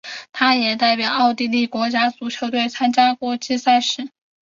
[0.33, 4.09] 他也代表奥地利国家足球队参加国际赛事。